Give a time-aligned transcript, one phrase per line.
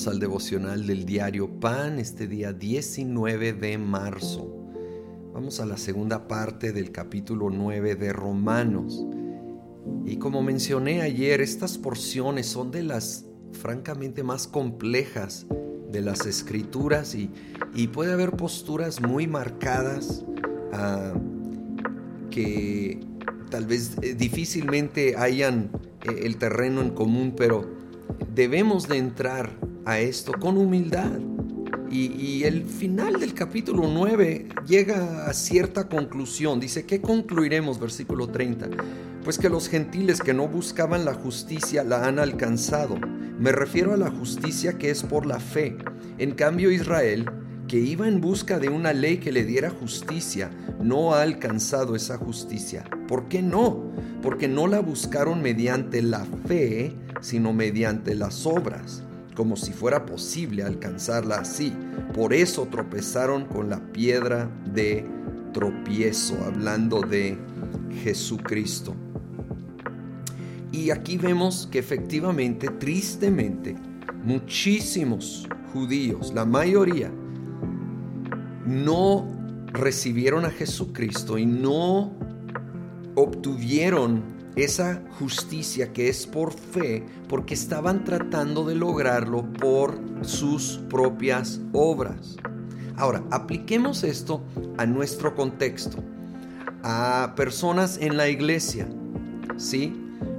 [0.00, 4.50] Bienvenidos al devocional del diario Pan, este día 19 de marzo.
[5.34, 9.04] Vamos a la segunda parte del capítulo 9 de Romanos.
[10.06, 15.46] Y como mencioné ayer, estas porciones son de las francamente más complejas
[15.92, 17.28] de las escrituras y,
[17.88, 20.24] puede haber posturas muy marcadas
[20.72, 21.12] ah,
[22.30, 23.00] que
[23.50, 25.70] tal vez eh, difícilmente hayan
[26.04, 27.68] eh, el terreno en común, pero
[28.34, 31.18] debemos de entrar a esto con humildad.
[31.90, 36.60] Y, el final del capítulo 9 llega a cierta conclusión.
[36.60, 37.80] Dice, ¿qué concluiremos?
[37.80, 38.68] Versículo 30.
[39.24, 42.96] Pues que los gentiles que no buscaban la justicia la han alcanzado.
[43.40, 45.76] Me refiero a la justicia que es por la fe.
[46.18, 47.28] En cambio Israel,
[47.66, 50.50] que iba en busca de una ley que le diera justicia,
[50.80, 52.84] no ha alcanzado esa justicia.
[53.08, 53.90] ¿Por qué no?
[54.22, 59.02] Porque no la buscaron mediante la fe, sino mediante las obras,
[59.34, 61.72] como si fuera posible alcanzarla así.
[62.14, 65.06] Por eso tropezaron con la piedra de
[65.52, 67.38] tropiezo, hablando de
[68.02, 68.94] Jesucristo.
[70.72, 73.76] Y aquí vemos que efectivamente, tristemente,
[74.24, 77.10] muchísimos judíos, la mayoría,
[78.66, 79.26] no
[79.72, 82.12] recibieron a Jesucristo y no
[83.14, 91.60] obtuvieron esa justicia que es por fe, porque estaban tratando de lograrlo por sus propias
[91.72, 92.36] obras.
[92.96, 94.42] Ahora, apliquemos esto
[94.76, 96.02] a nuestro contexto,
[96.82, 98.88] a personas en la iglesia,
[99.56, 99.96] ¿sí?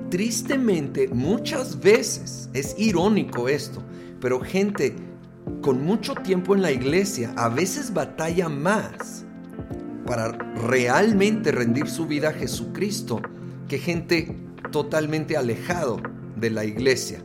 [0.09, 3.82] Tristemente, muchas veces, es irónico esto,
[4.20, 4.95] pero gente
[5.62, 9.26] con mucho tiempo en la iglesia a veces batalla más
[10.06, 13.22] para realmente rendir su vida a Jesucristo
[13.72, 14.36] que gente
[14.69, 16.02] totalmente alejado
[16.36, 17.23] de la iglesia.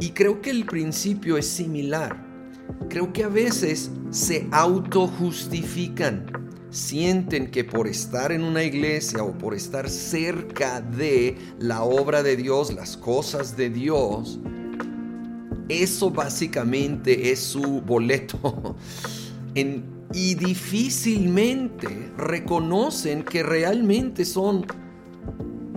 [0.00, 2.24] Y creo que el principio es similar.
[2.88, 6.24] Creo que a veces se autojustifican.
[6.70, 12.38] Sienten que por estar en una iglesia o por estar cerca de la obra de
[12.38, 14.40] Dios, las cosas de Dios,
[15.68, 18.74] eso básicamente es su boleto.
[19.54, 24.64] y difícilmente reconocen que realmente son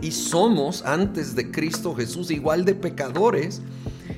[0.01, 3.61] y somos antes de Cristo Jesús igual de pecadores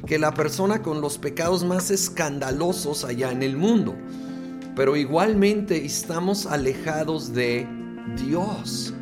[0.05, 3.95] que la persona con los pecados más escandalosos allá en el mundo.
[4.75, 7.67] Pero igualmente estamos alejados de
[8.15, 8.93] Dios.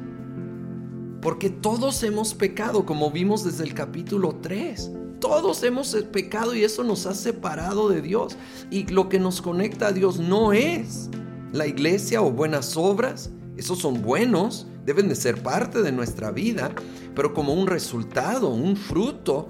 [1.22, 4.92] Porque todos hemos pecado, como vimos desde el capítulo 3.
[5.20, 8.38] Todos hemos pecado y eso nos ha separado de Dios.
[8.70, 11.10] Y lo que nos conecta a Dios no es
[11.52, 13.32] la iglesia o buenas obras.
[13.58, 16.72] Esos son buenos, deben de ser parte de nuestra vida,
[17.16, 19.50] pero como un resultado, un fruto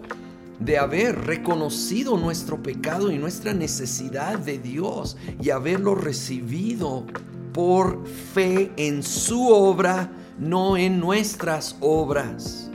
[0.59, 7.05] de haber reconocido nuestro pecado y nuestra necesidad de Dios y haberlo recibido
[7.51, 12.69] por fe en su obra, no en nuestras obras,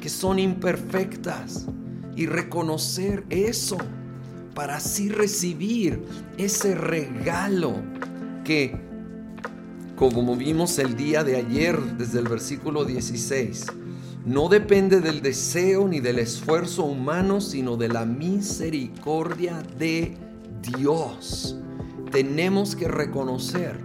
[0.00, 1.66] que son imperfectas.
[2.16, 3.78] Y reconocer eso
[4.54, 6.02] para así recibir
[6.36, 7.74] ese regalo
[8.44, 8.89] que
[10.08, 13.66] como vimos el día de ayer desde el versículo 16,
[14.24, 20.16] no depende del deseo ni del esfuerzo humano, sino de la misericordia de
[20.62, 21.54] Dios.
[22.10, 23.78] Tenemos que reconocer,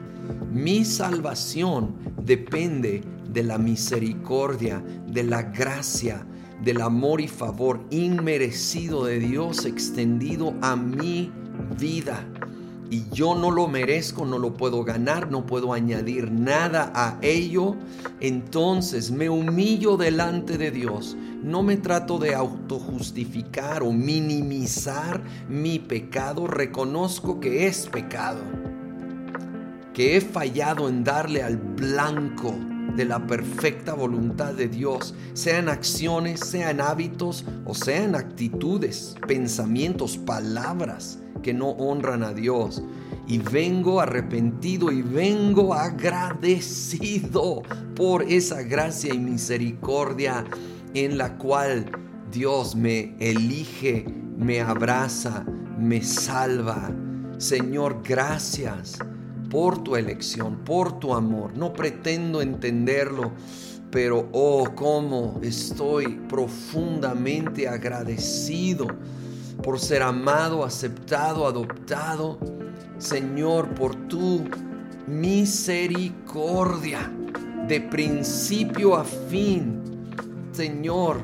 [0.53, 6.25] mi salvación depende de la misericordia, de la gracia,
[6.63, 11.29] del amor y favor inmerecido de Dios extendido a mi
[11.77, 12.25] vida
[12.89, 17.75] y yo no lo merezco, no lo puedo ganar, no puedo añadir nada a ello,
[18.19, 21.17] entonces me humillo delante de Dios.
[21.43, 28.41] No me trato de autojustificar o minimizar mi pecado, reconozco que es pecado,
[29.93, 32.53] que he fallado en darle al blanco
[32.95, 41.19] de la perfecta voluntad de Dios, sean acciones, sean hábitos o sean actitudes, pensamientos, palabras
[41.45, 42.81] que no honran a Dios.
[43.27, 47.61] Y vengo arrepentido y vengo agradecido
[47.95, 50.43] por esa gracia y misericordia
[50.95, 51.85] en la cual
[52.31, 55.45] Dios me elige, me abraza,
[55.77, 56.89] me salva.
[57.37, 58.97] Señor, gracias
[59.51, 61.55] por tu elección, por tu amor.
[61.55, 63.33] No pretendo entenderlo,
[63.91, 68.87] pero oh, cómo estoy profundamente agradecido
[69.63, 72.37] por ser amado, aceptado, adoptado.
[72.97, 74.43] Señor, por tu
[75.07, 77.11] misericordia
[77.67, 79.81] de principio a fin.
[80.51, 81.21] Señor,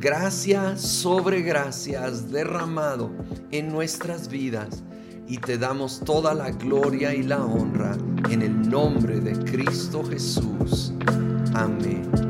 [0.00, 3.10] gracia sobre gracias derramado
[3.50, 4.82] en nuestras vidas
[5.26, 7.96] y te damos toda la gloria y la honra
[8.30, 10.92] en el nombre de Cristo Jesús.
[11.54, 12.23] Amén.